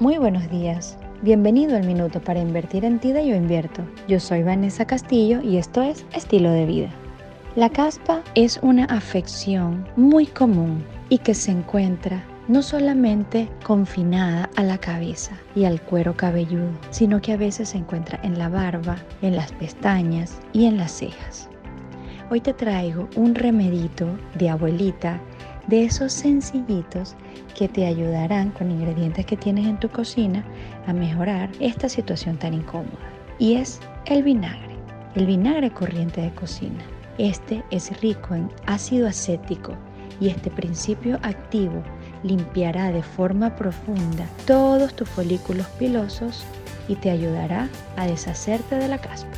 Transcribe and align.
Muy 0.00 0.16
buenos 0.16 0.48
días. 0.48 0.96
Bienvenido 1.22 1.76
al 1.76 1.84
Minuto 1.84 2.20
para 2.20 2.38
Invertir 2.38 2.84
en 2.84 3.00
Ti 3.00 3.10
de 3.10 3.26
Yo 3.26 3.34
Invierto. 3.34 3.82
Yo 4.06 4.20
soy 4.20 4.44
Vanessa 4.44 4.86
Castillo 4.86 5.40
y 5.42 5.56
esto 5.56 5.82
es 5.82 6.06
Estilo 6.12 6.52
de 6.52 6.66
Vida. 6.66 6.88
La 7.56 7.68
caspa 7.68 8.22
es 8.36 8.60
una 8.62 8.84
afección 8.84 9.84
muy 9.96 10.26
común 10.26 10.84
y 11.08 11.18
que 11.18 11.34
se 11.34 11.50
encuentra 11.50 12.24
no 12.46 12.62
solamente 12.62 13.48
confinada 13.64 14.48
a 14.54 14.62
la 14.62 14.78
cabeza 14.78 15.36
y 15.56 15.64
al 15.64 15.82
cuero 15.82 16.16
cabelludo, 16.16 16.70
sino 16.90 17.20
que 17.20 17.32
a 17.32 17.36
veces 17.36 17.70
se 17.70 17.78
encuentra 17.78 18.20
en 18.22 18.38
la 18.38 18.48
barba, 18.48 18.98
en 19.20 19.34
las 19.34 19.50
pestañas 19.50 20.38
y 20.52 20.66
en 20.66 20.76
las 20.76 20.92
cejas. 20.92 21.48
Hoy 22.30 22.40
te 22.40 22.54
traigo 22.54 23.08
un 23.16 23.34
remedito 23.34 24.06
de 24.36 24.48
abuelita 24.48 25.20
de 25.68 25.84
esos 25.84 26.12
sencillitos 26.12 27.14
que 27.56 27.68
te 27.68 27.86
ayudarán 27.86 28.50
con 28.50 28.70
ingredientes 28.70 29.24
que 29.26 29.36
tienes 29.36 29.66
en 29.66 29.78
tu 29.78 29.88
cocina 29.88 30.44
a 30.86 30.92
mejorar 30.92 31.50
esta 31.60 31.88
situación 31.88 32.36
tan 32.38 32.54
incómoda. 32.54 32.98
Y 33.38 33.54
es 33.54 33.80
el 34.06 34.22
vinagre, 34.22 34.74
el 35.14 35.26
vinagre 35.26 35.70
corriente 35.70 36.22
de 36.22 36.34
cocina. 36.34 36.82
Este 37.18 37.62
es 37.70 38.00
rico 38.00 38.34
en 38.34 38.50
ácido 38.66 39.06
acético 39.06 39.74
y 40.20 40.28
este 40.28 40.50
principio 40.50 41.18
activo 41.22 41.82
limpiará 42.22 42.90
de 42.90 43.02
forma 43.02 43.54
profunda 43.54 44.26
todos 44.46 44.94
tus 44.94 45.08
folículos 45.08 45.66
pilosos 45.78 46.44
y 46.88 46.96
te 46.96 47.10
ayudará 47.10 47.68
a 47.96 48.06
deshacerte 48.06 48.76
de 48.76 48.88
la 48.88 48.98
caspa. 48.98 49.30